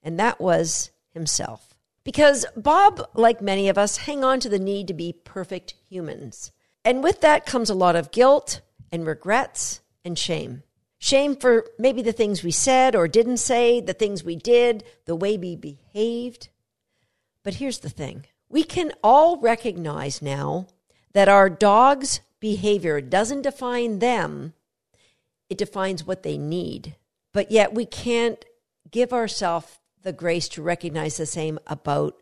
And 0.00 0.16
that 0.20 0.40
was 0.40 0.90
himself. 1.10 1.74
Because 2.04 2.46
Bob, 2.56 3.02
like 3.14 3.42
many 3.42 3.68
of 3.68 3.76
us, 3.76 3.96
hang 3.96 4.22
on 4.22 4.38
to 4.40 4.48
the 4.48 4.60
need 4.60 4.86
to 4.86 4.94
be 4.94 5.12
perfect 5.12 5.74
humans. 5.90 6.52
And 6.84 7.02
with 7.02 7.20
that 7.22 7.46
comes 7.46 7.68
a 7.68 7.74
lot 7.74 7.96
of 7.96 8.12
guilt 8.12 8.60
and 8.92 9.04
regrets 9.04 9.80
and 10.04 10.16
shame. 10.16 10.62
Shame 11.00 11.34
for 11.34 11.66
maybe 11.80 12.02
the 12.02 12.12
things 12.12 12.44
we 12.44 12.52
said 12.52 12.94
or 12.94 13.08
didn't 13.08 13.38
say, 13.38 13.80
the 13.80 13.92
things 13.92 14.22
we 14.22 14.36
did, 14.36 14.84
the 15.04 15.16
way 15.16 15.36
we 15.36 15.56
behaved. 15.56 16.48
But 17.44 17.54
here's 17.54 17.78
the 17.78 17.90
thing 17.90 18.26
we 18.48 18.64
can 18.64 18.92
all 19.02 19.40
recognize 19.40 20.22
now 20.22 20.66
that 21.12 21.28
our 21.28 21.50
dog's 21.50 22.20
behavior 22.40 23.00
doesn't 23.00 23.42
define 23.42 23.98
them, 23.98 24.54
it 25.48 25.58
defines 25.58 26.06
what 26.06 26.22
they 26.22 26.38
need. 26.38 26.96
But 27.32 27.50
yet 27.50 27.74
we 27.74 27.86
can't 27.86 28.44
give 28.90 29.12
ourselves 29.12 29.78
the 30.02 30.12
grace 30.12 30.48
to 30.50 30.62
recognize 30.62 31.16
the 31.16 31.26
same 31.26 31.58
about 31.66 32.16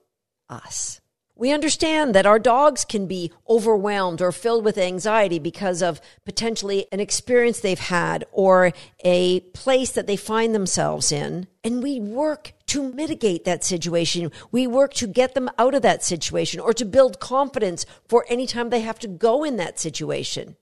us. 0.48 1.00
We 1.38 1.52
understand 1.52 2.14
that 2.14 2.24
our 2.24 2.38
dogs 2.38 2.86
can 2.86 3.06
be 3.06 3.30
overwhelmed 3.46 4.22
or 4.22 4.32
filled 4.32 4.64
with 4.64 4.78
anxiety 4.78 5.38
because 5.38 5.82
of 5.82 6.00
potentially 6.24 6.86
an 6.90 6.98
experience 6.98 7.60
they've 7.60 7.78
had 7.78 8.24
or 8.32 8.72
a 9.04 9.40
place 9.40 9.92
that 9.92 10.06
they 10.06 10.16
find 10.16 10.54
themselves 10.54 11.12
in. 11.12 11.46
And 11.62 11.82
we 11.82 12.00
work 12.00 12.52
to 12.68 12.90
mitigate 12.90 13.44
that 13.44 13.64
situation. 13.64 14.32
We 14.50 14.66
work 14.66 14.94
to 14.94 15.06
get 15.06 15.34
them 15.34 15.50
out 15.58 15.74
of 15.74 15.82
that 15.82 16.02
situation 16.02 16.58
or 16.58 16.72
to 16.72 16.86
build 16.86 17.20
confidence 17.20 17.84
for 18.08 18.24
any 18.30 18.46
time 18.46 18.70
they 18.70 18.80
have 18.80 18.98
to 19.00 19.08
go 19.08 19.44
in 19.44 19.58
that 19.58 19.78
situation. 19.78 20.56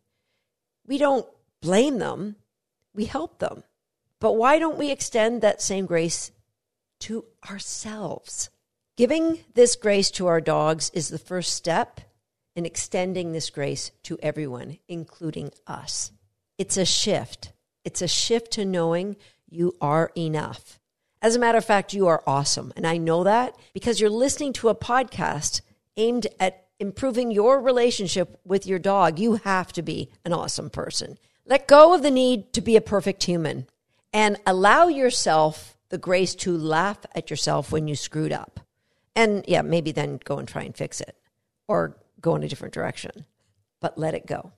We 0.89 0.99
don't 0.99 1.27
blame 1.63 1.99
them, 1.99 2.35
we 2.93 3.05
help 3.05 3.39
them. 3.39 3.63
But 4.19 4.33
why 4.33 4.59
don't 4.59 4.79
we 4.79 4.91
extend 4.91 5.41
that 5.41 5.63
same 5.63 5.87
grace 5.87 6.33
to 7.01 7.27
ourselves. 7.49 8.51
Giving 8.97 9.41
this 9.55 9.75
grace 9.75 10.09
to 10.13 10.29
our 10.29 10.41
dogs 10.41 10.91
is 10.95 11.09
the 11.09 11.19
first 11.19 11.53
step 11.55 12.01
in 12.55 12.65
extending 12.65 13.33
this 13.33 13.51
grace 13.51 13.91
to 14.05 14.17
everyone, 14.23 14.79
including 14.87 15.51
us. 15.67 16.13
It's 16.59 16.77
a 16.77 16.85
shift. 16.85 17.51
It's 17.85 18.03
a 18.03 18.07
shift 18.07 18.53
to 18.53 18.65
knowing 18.65 19.17
you 19.49 19.75
are 19.81 20.13
enough. 20.17 20.79
As 21.21 21.35
a 21.35 21.41
matter 21.41 21.59
of 21.59 21.65
fact, 21.65 21.93
you 21.93 22.07
are 22.07 22.23
awesome. 22.25 22.73
And 22.77 22.87
I 22.87 22.97
know 22.99 23.25
that 23.25 23.57
because 23.73 24.01
you're 24.01 24.11
listening 24.11 24.53
to 24.55 24.69
a 24.69 24.77
podcast 24.77 25.61
aimed 25.97 26.29
at 26.39 26.69
improving 26.79 27.33
your 27.33 27.61
relationship 27.61 28.39
with 28.45 28.65
your 28.65 28.79
dog. 28.79 29.19
You 29.19 29.37
have 29.37 29.73
to 29.73 29.83
be 29.83 30.09
an 30.25 30.33
awesome 30.33 30.71
person. 30.71 31.19
Let 31.45 31.67
go 31.67 31.95
of 31.95 32.03
the 32.03 32.13
need 32.13 32.53
to 32.53 32.61
be 32.61 32.77
a 32.77 32.81
perfect 32.81 33.25
human 33.25 33.67
and 34.13 34.37
allow 34.47 34.87
yourself 34.87 35.77
the 35.89 35.99
grace 35.99 36.37
to 36.37 36.57
laugh 36.57 37.05
at 37.13 37.29
yourself 37.29 37.73
when 37.73 37.89
you 37.89 37.97
screwed 37.97 38.33
up. 38.33 38.61
And 39.17 39.45
yeah, 39.47 39.63
maybe 39.63 39.93
then 39.93 40.21
go 40.25 40.39
and 40.39 40.49
try 40.49 40.63
and 40.63 40.77
fix 40.77 41.01
it 41.01 41.17
or 41.69 41.97
go 42.21 42.35
in 42.35 42.43
a 42.43 42.49
different 42.49 42.75
direction, 42.75 43.27
but 43.81 43.99
let 43.99 44.15
it 44.15 44.27
go. 44.27 44.53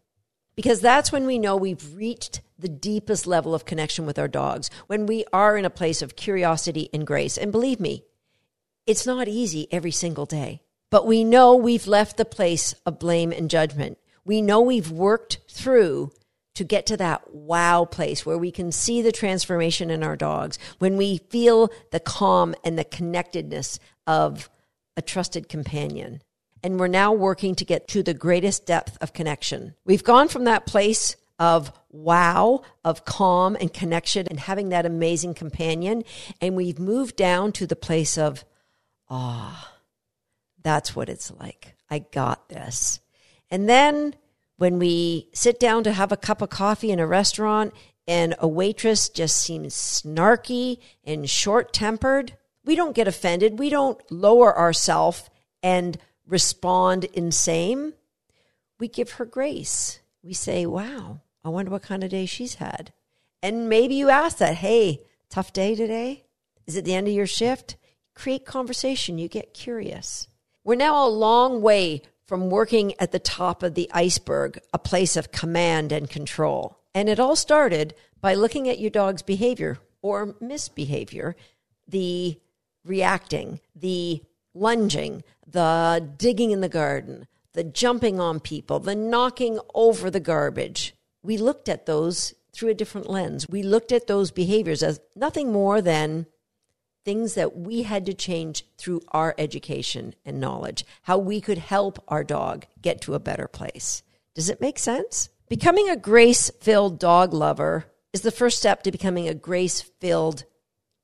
Because 0.54 0.80
that's 0.80 1.12
when 1.12 1.26
we 1.26 1.38
know 1.38 1.56
we've 1.56 1.94
reached 1.94 2.40
the 2.58 2.68
deepest 2.68 3.26
level 3.26 3.54
of 3.54 3.66
connection 3.66 4.06
with 4.06 4.18
our 4.18 4.28
dogs, 4.28 4.70
when 4.86 5.04
we 5.04 5.24
are 5.32 5.58
in 5.58 5.66
a 5.66 5.70
place 5.70 6.00
of 6.00 6.16
curiosity 6.16 6.88
and 6.94 7.06
grace. 7.06 7.36
And 7.36 7.52
believe 7.52 7.78
me, 7.78 8.04
it's 8.86 9.06
not 9.06 9.28
easy 9.28 9.68
every 9.70 9.90
single 9.90 10.24
day, 10.24 10.62
but 10.90 11.06
we 11.06 11.24
know 11.24 11.54
we've 11.54 11.86
left 11.86 12.16
the 12.16 12.24
place 12.24 12.74
of 12.86 12.98
blame 12.98 13.32
and 13.32 13.50
judgment. 13.50 13.98
We 14.24 14.40
know 14.40 14.62
we've 14.62 14.90
worked 14.90 15.40
through 15.50 16.12
to 16.56 16.64
get 16.64 16.86
to 16.86 16.96
that 16.96 17.34
wow 17.34 17.84
place 17.84 18.26
where 18.26 18.36
we 18.36 18.50
can 18.50 18.72
see 18.72 19.00
the 19.00 19.12
transformation 19.12 19.90
in 19.90 20.02
our 20.02 20.16
dogs, 20.16 20.58
when 20.78 20.96
we 20.96 21.18
feel 21.30 21.70
the 21.92 22.00
calm 22.00 22.54
and 22.64 22.78
the 22.78 22.84
connectedness 22.84 23.78
of 24.06 24.50
a 24.96 25.02
trusted 25.02 25.48
companion. 25.48 26.22
And 26.62 26.80
we're 26.80 26.88
now 26.88 27.12
working 27.12 27.54
to 27.56 27.64
get 27.64 27.86
to 27.88 28.02
the 28.02 28.14
greatest 28.14 28.66
depth 28.66 28.98
of 29.00 29.12
connection. 29.12 29.74
We've 29.84 30.02
gone 30.02 30.28
from 30.28 30.44
that 30.44 30.66
place 30.66 31.16
of 31.38 31.70
wow, 31.90 32.62
of 32.84 33.04
calm 33.04 33.56
and 33.60 33.72
connection 33.72 34.26
and 34.28 34.40
having 34.40 34.70
that 34.70 34.86
amazing 34.86 35.34
companion. 35.34 36.02
And 36.40 36.56
we've 36.56 36.78
moved 36.78 37.16
down 37.16 37.52
to 37.52 37.66
the 37.66 37.76
place 37.76 38.16
of, 38.16 38.44
ah, 39.10 39.70
oh, 39.70 39.78
that's 40.62 40.96
what 40.96 41.08
it's 41.08 41.30
like. 41.30 41.74
I 41.90 42.00
got 42.00 42.48
this. 42.48 43.00
And 43.50 43.68
then 43.68 44.14
when 44.56 44.78
we 44.78 45.28
sit 45.32 45.60
down 45.60 45.84
to 45.84 45.92
have 45.92 46.12
a 46.12 46.16
cup 46.16 46.42
of 46.42 46.50
coffee 46.50 46.90
in 46.90 46.98
a 46.98 47.06
restaurant 47.06 47.74
and 48.08 48.34
a 48.38 48.48
waitress 48.48 49.08
just 49.08 49.36
seems 49.36 49.74
snarky 49.74 50.78
and 51.04 51.28
short 51.28 51.72
tempered, 51.72 52.36
we 52.64 52.74
don't 52.74 52.94
get 52.94 53.08
offended. 53.08 53.58
We 53.58 53.70
don't 53.70 54.00
lower 54.10 54.56
ourselves 54.56 55.28
and 55.62 55.98
respond 56.26 57.04
in 57.04 57.32
same. 57.32 57.94
We 58.78 58.88
give 58.88 59.12
her 59.12 59.24
grace. 59.24 60.00
We 60.22 60.32
say, 60.32 60.66
wow, 60.66 61.20
I 61.44 61.48
wonder 61.48 61.70
what 61.70 61.82
kind 61.82 62.02
of 62.02 62.10
day 62.10 62.26
she's 62.26 62.56
had. 62.56 62.92
And 63.42 63.68
maybe 63.68 63.94
you 63.94 64.10
ask 64.10 64.38
that, 64.38 64.56
hey, 64.56 65.02
tough 65.30 65.52
day 65.52 65.74
today? 65.74 66.24
Is 66.66 66.76
it 66.76 66.84
the 66.84 66.94
end 66.94 67.06
of 67.06 67.14
your 67.14 67.26
shift? 67.26 67.76
Create 68.14 68.44
conversation. 68.44 69.18
You 69.18 69.28
get 69.28 69.54
curious. 69.54 70.26
We're 70.64 70.74
now 70.74 71.06
a 71.06 71.08
long 71.08 71.62
way 71.62 72.02
from 72.26 72.50
working 72.50 72.92
at 72.98 73.12
the 73.12 73.18
top 73.18 73.62
of 73.62 73.74
the 73.74 73.90
iceberg, 73.92 74.58
a 74.72 74.78
place 74.78 75.16
of 75.16 75.32
command 75.32 75.92
and 75.92 76.10
control. 76.10 76.78
And 76.94 77.08
it 77.08 77.20
all 77.20 77.36
started 77.36 77.94
by 78.20 78.34
looking 78.34 78.68
at 78.68 78.78
your 78.78 78.90
dog's 78.90 79.22
behavior 79.22 79.78
or 80.02 80.34
misbehavior, 80.40 81.36
the 81.86 82.40
reacting, 82.84 83.60
the 83.74 84.22
lunging, 84.54 85.22
the 85.46 86.08
digging 86.16 86.50
in 86.50 86.60
the 86.60 86.68
garden, 86.68 87.26
the 87.52 87.64
jumping 87.64 88.18
on 88.18 88.40
people, 88.40 88.80
the 88.80 88.94
knocking 88.94 89.58
over 89.74 90.10
the 90.10 90.20
garbage. 90.20 90.94
We 91.22 91.36
looked 91.36 91.68
at 91.68 91.86
those 91.86 92.34
through 92.52 92.70
a 92.70 92.74
different 92.74 93.10
lens. 93.10 93.48
We 93.48 93.62
looked 93.62 93.92
at 93.92 94.06
those 94.06 94.30
behaviors 94.30 94.82
as 94.82 95.00
nothing 95.14 95.52
more 95.52 95.82
than 95.82 96.26
things 97.06 97.34
that 97.34 97.56
we 97.56 97.84
had 97.84 98.04
to 98.04 98.12
change 98.12 98.66
through 98.76 99.00
our 99.12 99.32
education 99.38 100.12
and 100.24 100.40
knowledge, 100.40 100.84
how 101.02 101.16
we 101.16 101.40
could 101.40 101.56
help 101.56 102.02
our 102.08 102.24
dog 102.24 102.66
get 102.82 103.00
to 103.00 103.14
a 103.14 103.20
better 103.20 103.46
place. 103.46 104.02
Does 104.34 104.50
it 104.50 104.60
make 104.60 104.76
sense? 104.76 105.28
Becoming 105.48 105.88
a 105.88 105.96
grace 105.96 106.50
filled 106.60 106.98
dog 106.98 107.32
lover 107.32 107.86
is 108.12 108.22
the 108.22 108.32
first 108.32 108.58
step 108.58 108.82
to 108.82 108.90
becoming 108.90 109.28
a 109.28 109.34
grace 109.34 109.82
filled 110.00 110.44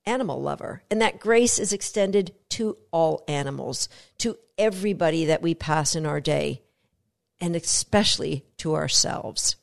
animal 0.05 0.43
lover. 0.43 0.83
And 0.91 1.01
that 1.01 1.21
grace 1.21 1.61
is 1.61 1.73
extended 1.73 2.35
to 2.51 2.77
all 2.91 3.23
animals, 3.29 3.89
to 4.19 4.37
everybody 4.59 5.27
that 5.27 5.41
we 5.41 5.55
pass 5.55 5.95
in 5.95 6.05
our 6.05 6.21
day, 6.21 6.63
and 7.41 7.55
especially 7.55 8.45
to 8.57 8.75
ourselves. 8.75 9.55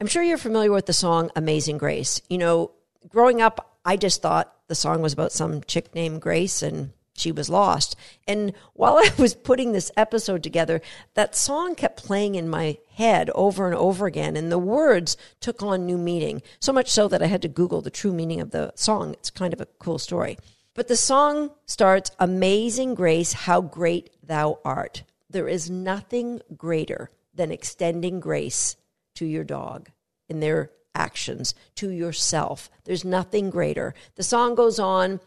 I'm 0.00 0.06
sure 0.06 0.22
you're 0.22 0.38
familiar 0.38 0.72
with 0.72 0.86
the 0.86 0.94
song 0.94 1.30
Amazing 1.36 1.76
Grace. 1.76 2.22
You 2.30 2.38
know, 2.38 2.72
growing 3.08 3.42
up, 3.42 3.75
I 3.86 3.96
just 3.96 4.20
thought 4.20 4.52
the 4.66 4.74
song 4.74 5.00
was 5.00 5.12
about 5.12 5.30
some 5.30 5.62
chick 5.62 5.94
named 5.94 6.20
Grace 6.20 6.60
and 6.60 6.90
she 7.14 7.32
was 7.32 7.48
lost. 7.48 7.96
And 8.26 8.52
while 8.74 8.96
I 8.98 9.10
was 9.16 9.34
putting 9.34 9.72
this 9.72 9.92
episode 9.96 10.42
together, 10.42 10.80
that 11.14 11.36
song 11.36 11.76
kept 11.76 12.04
playing 12.04 12.34
in 12.34 12.48
my 12.48 12.78
head 12.94 13.30
over 13.34 13.66
and 13.66 13.74
over 13.74 14.06
again, 14.06 14.36
and 14.36 14.50
the 14.50 14.58
words 14.58 15.16
took 15.40 15.62
on 15.62 15.86
new 15.86 15.96
meaning. 15.96 16.42
So 16.60 16.72
much 16.72 16.90
so 16.90 17.08
that 17.08 17.22
I 17.22 17.26
had 17.26 17.42
to 17.42 17.48
Google 17.48 17.80
the 17.80 17.90
true 17.90 18.12
meaning 18.12 18.40
of 18.40 18.50
the 18.50 18.72
song. 18.74 19.12
It's 19.12 19.30
kind 19.30 19.52
of 19.52 19.60
a 19.60 19.68
cool 19.78 19.98
story. 19.98 20.36
But 20.74 20.88
the 20.88 20.96
song 20.96 21.52
starts 21.64 22.10
Amazing 22.18 22.96
Grace, 22.96 23.32
how 23.32 23.62
great 23.62 24.10
thou 24.22 24.58
art. 24.64 25.04
There 25.30 25.48
is 25.48 25.70
nothing 25.70 26.40
greater 26.56 27.10
than 27.32 27.50
extending 27.50 28.20
grace 28.20 28.76
to 29.14 29.24
your 29.24 29.44
dog 29.44 29.90
in 30.28 30.40
their 30.40 30.70
actions, 30.96 31.54
to 31.76 31.90
yourself. 31.90 32.70
There's 32.84 33.04
nothing 33.04 33.50
greater. 33.50 33.94
The 34.16 34.22
song 34.22 34.54
goes 34.54 34.78
on 34.78 35.20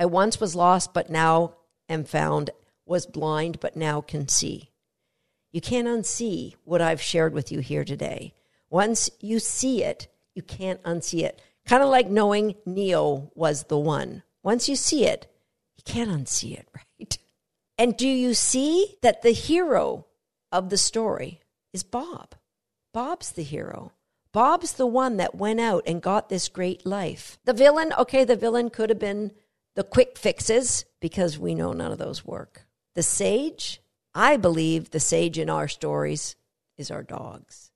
I 0.00 0.06
once 0.06 0.40
was 0.40 0.56
lost, 0.56 0.94
but 0.94 1.10
now 1.10 1.56
am 1.86 2.04
found, 2.04 2.48
was 2.86 3.04
blind, 3.04 3.60
but 3.60 3.76
now 3.76 4.00
can 4.00 4.28
see. 4.28 4.70
You 5.52 5.60
can't 5.60 5.86
unsee 5.86 6.54
what 6.64 6.80
I've 6.80 7.02
shared 7.02 7.34
with 7.34 7.52
you 7.52 7.60
here 7.60 7.84
today. 7.84 8.32
Once 8.70 9.10
you 9.20 9.38
see 9.38 9.84
it, 9.84 10.08
you 10.34 10.42
can't 10.42 10.82
unsee 10.84 11.22
it. 11.24 11.42
Kind 11.66 11.82
of 11.82 11.90
like 11.90 12.08
knowing 12.08 12.54
Neo 12.64 13.30
was 13.34 13.64
the 13.64 13.78
one. 13.78 14.22
Once 14.42 14.70
you 14.70 14.76
see 14.76 15.04
it, 15.04 15.26
you 15.76 15.82
can't 15.84 16.10
unsee 16.10 16.58
it, 16.58 16.66
right? 16.74 17.18
And 17.76 17.94
do 17.94 18.08
you 18.08 18.32
see 18.32 18.96
that 19.02 19.20
the 19.20 19.32
hero 19.32 20.06
of 20.50 20.70
the 20.70 20.78
story 20.78 21.40
is 21.74 21.82
Bob? 21.82 22.34
Bob's 22.94 23.32
the 23.32 23.42
hero. 23.42 23.92
Bob's 24.32 24.74
the 24.74 24.86
one 24.86 25.16
that 25.16 25.34
went 25.34 25.60
out 25.60 25.82
and 25.86 26.00
got 26.00 26.28
this 26.28 26.48
great 26.48 26.86
life. 26.86 27.38
The 27.44 27.52
villain, 27.52 27.92
okay, 27.98 28.24
the 28.24 28.36
villain 28.36 28.70
could 28.70 28.90
have 28.90 28.98
been 28.98 29.32
the 29.74 29.84
quick 29.84 30.18
fixes, 30.18 30.84
because 31.00 31.38
we 31.38 31.54
know 31.54 31.72
none 31.72 31.92
of 31.92 31.98
those 31.98 32.24
work. 32.24 32.66
The 32.94 33.02
sage, 33.02 33.80
I 34.14 34.36
believe 34.36 34.90
the 34.90 35.00
sage 35.00 35.38
in 35.38 35.48
our 35.48 35.68
stories 35.68 36.36
is 36.76 36.90
our 36.90 37.02
dogs, 37.02 37.70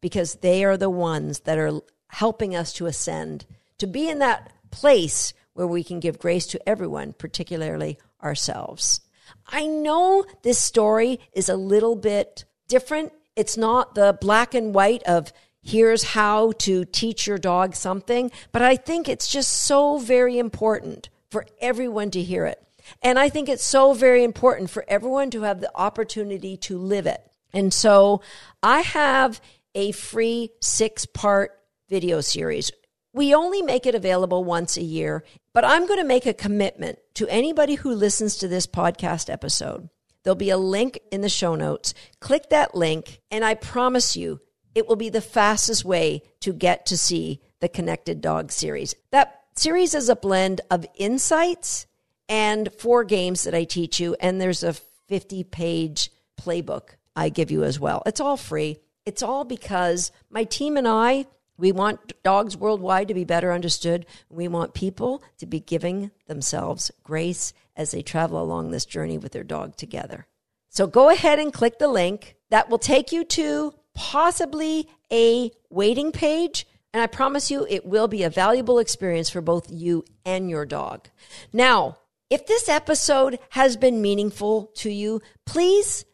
because 0.00 0.36
they 0.36 0.64
are 0.64 0.76
the 0.76 0.90
ones 0.90 1.40
that 1.40 1.58
are 1.58 1.80
helping 2.08 2.54
us 2.54 2.72
to 2.74 2.86
ascend, 2.86 3.46
to 3.78 3.86
be 3.86 4.08
in 4.08 4.20
that 4.20 4.52
place 4.70 5.32
where 5.52 5.66
we 5.66 5.82
can 5.82 6.00
give 6.00 6.18
grace 6.18 6.46
to 6.46 6.68
everyone, 6.68 7.12
particularly 7.12 7.98
ourselves. 8.22 9.00
I 9.46 9.66
know 9.66 10.24
this 10.42 10.58
story 10.58 11.20
is 11.32 11.48
a 11.48 11.56
little 11.56 11.96
bit 11.96 12.44
different. 12.68 13.12
It's 13.36 13.56
not 13.56 13.94
the 13.94 14.16
black 14.20 14.54
and 14.54 14.74
white 14.74 15.02
of 15.02 15.32
here's 15.62 16.02
how 16.02 16.52
to 16.52 16.84
teach 16.84 17.26
your 17.26 17.38
dog 17.38 17.74
something, 17.74 18.30
but 18.52 18.62
I 18.62 18.76
think 18.76 19.08
it's 19.08 19.28
just 19.28 19.50
so 19.50 19.98
very 19.98 20.38
important 20.38 21.08
for 21.30 21.46
everyone 21.60 22.10
to 22.12 22.22
hear 22.22 22.46
it. 22.46 22.62
And 23.02 23.18
I 23.18 23.28
think 23.28 23.48
it's 23.48 23.64
so 23.64 23.92
very 23.92 24.24
important 24.24 24.70
for 24.70 24.84
everyone 24.88 25.30
to 25.30 25.42
have 25.42 25.60
the 25.60 25.70
opportunity 25.74 26.56
to 26.58 26.78
live 26.78 27.06
it. 27.06 27.22
And 27.52 27.72
so 27.72 28.22
I 28.62 28.80
have 28.80 29.40
a 29.74 29.92
free 29.92 30.50
six 30.60 31.06
part 31.06 31.52
video 31.88 32.20
series. 32.20 32.70
We 33.12 33.34
only 33.34 33.62
make 33.62 33.86
it 33.86 33.94
available 33.94 34.44
once 34.44 34.76
a 34.76 34.82
year, 34.82 35.24
but 35.52 35.64
I'm 35.64 35.86
going 35.86 35.98
to 35.98 36.06
make 36.06 36.26
a 36.26 36.34
commitment 36.34 36.98
to 37.14 37.28
anybody 37.28 37.74
who 37.74 37.92
listens 37.92 38.36
to 38.36 38.48
this 38.48 38.66
podcast 38.66 39.28
episode. 39.28 39.88
There'll 40.22 40.36
be 40.36 40.50
a 40.50 40.56
link 40.56 41.00
in 41.10 41.22
the 41.22 41.28
show 41.28 41.54
notes. 41.54 41.92
Click 42.20 42.50
that 42.50 42.74
link, 42.74 43.20
and 43.30 43.44
I 43.44 43.54
promise 43.54 44.16
you, 44.16 44.40
it 44.74 44.86
will 44.86 44.96
be 44.96 45.08
the 45.08 45.20
fastest 45.20 45.84
way 45.84 46.22
to 46.40 46.52
get 46.52 46.86
to 46.86 46.96
see 46.96 47.40
the 47.60 47.68
Connected 47.68 48.20
Dog 48.20 48.52
series. 48.52 48.94
That 49.10 49.40
series 49.56 49.94
is 49.94 50.08
a 50.08 50.16
blend 50.16 50.60
of 50.70 50.86
insights 50.94 51.86
and 52.28 52.72
four 52.78 53.04
games 53.04 53.42
that 53.44 53.54
I 53.54 53.64
teach 53.64 54.00
you. 54.00 54.16
And 54.20 54.40
there's 54.40 54.62
a 54.62 54.72
50 54.72 55.44
page 55.44 56.10
playbook 56.40 56.90
I 57.16 57.28
give 57.28 57.50
you 57.50 57.64
as 57.64 57.78
well. 57.78 58.02
It's 58.06 58.20
all 58.20 58.36
free. 58.36 58.78
It's 59.04 59.22
all 59.22 59.44
because 59.44 60.12
my 60.30 60.44
team 60.44 60.76
and 60.76 60.86
I, 60.86 61.26
we 61.56 61.72
want 61.72 62.22
dogs 62.22 62.56
worldwide 62.56 63.08
to 63.08 63.14
be 63.14 63.24
better 63.24 63.52
understood. 63.52 64.06
We 64.30 64.48
want 64.48 64.72
people 64.72 65.22
to 65.38 65.46
be 65.46 65.60
giving 65.60 66.10
themselves 66.26 66.90
grace 67.02 67.52
as 67.76 67.90
they 67.90 68.02
travel 68.02 68.40
along 68.40 68.70
this 68.70 68.86
journey 68.86 69.18
with 69.18 69.32
their 69.32 69.44
dog 69.44 69.76
together. 69.76 70.26
So 70.68 70.86
go 70.86 71.10
ahead 71.10 71.38
and 71.38 71.52
click 71.52 71.78
the 71.78 71.88
link 71.88 72.36
that 72.50 72.70
will 72.70 72.78
take 72.78 73.12
you 73.12 73.24
to 73.24 73.74
possibly 74.00 74.88
a 75.12 75.50
waiting 75.68 76.10
page 76.10 76.66
and 76.92 77.02
I 77.02 77.06
promise 77.06 77.50
you, 77.50 77.66
it 77.68 77.84
will 77.86 78.08
be 78.08 78.22
a 78.22 78.30
valuable 78.30 78.78
experience 78.78 79.30
for 79.30 79.40
both 79.40 79.70
you 79.70 80.04
and 80.24 80.50
your 80.50 80.66
dog. 80.66 81.08
Now, 81.52 81.98
if 82.30 82.46
this 82.46 82.68
episode 82.68 83.38
has 83.50 83.76
been 83.76 84.02
meaningful 84.02 84.72
to 84.76 84.90
you, 84.90 85.20
please 85.44 86.04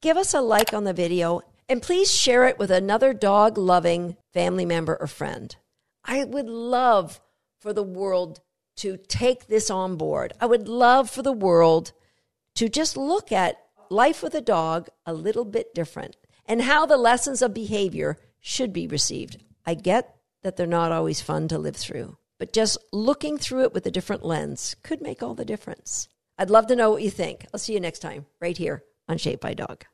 give 0.00 0.16
us 0.16 0.34
a 0.34 0.40
like 0.40 0.72
on 0.72 0.84
the 0.84 0.92
video 0.92 1.42
and 1.68 1.82
please 1.82 2.12
share 2.12 2.46
it 2.46 2.58
with 2.58 2.70
another 2.70 3.12
dog 3.12 3.58
loving 3.58 4.16
family 4.32 4.64
member 4.64 4.96
or 4.98 5.06
friend. 5.06 5.54
I 6.04 6.24
would 6.24 6.48
love 6.48 7.20
for 7.60 7.72
the 7.72 7.82
world 7.82 8.40
to 8.76 8.96
take 8.96 9.48
this 9.48 9.70
on 9.70 9.96
board. 9.96 10.32
I 10.40 10.46
would 10.46 10.66
love 10.66 11.10
for 11.10 11.22
the 11.22 11.32
world 11.32 11.92
to 12.54 12.68
just 12.68 12.96
look 12.96 13.30
at 13.30 13.58
life 13.90 14.22
with 14.22 14.34
a 14.34 14.40
dog 14.40 14.88
a 15.06 15.12
little 15.12 15.44
bit 15.44 15.74
different 15.74 16.16
and 16.48 16.62
how 16.62 16.86
the 16.86 16.96
lessons 16.96 17.42
of 17.42 17.54
behavior 17.54 18.18
should 18.40 18.72
be 18.72 18.88
received. 18.88 19.44
I 19.66 19.74
get 19.74 20.16
that 20.42 20.56
they're 20.56 20.66
not 20.66 20.90
always 20.90 21.20
fun 21.20 21.46
to 21.48 21.58
live 21.58 21.76
through, 21.76 22.16
but 22.38 22.52
just 22.52 22.78
looking 22.92 23.36
through 23.38 23.64
it 23.64 23.74
with 23.74 23.86
a 23.86 23.90
different 23.90 24.24
lens 24.24 24.74
could 24.82 25.02
make 25.02 25.22
all 25.22 25.34
the 25.34 25.44
difference. 25.44 26.08
I'd 26.38 26.50
love 26.50 26.66
to 26.68 26.76
know 26.76 26.90
what 26.90 27.02
you 27.02 27.10
think. 27.10 27.46
I'll 27.52 27.60
see 27.60 27.74
you 27.74 27.80
next 27.80 27.98
time, 27.98 28.26
right 28.40 28.56
here 28.56 28.82
on 29.08 29.18
Shaped 29.18 29.42
by 29.42 29.54
Dog. 29.54 29.84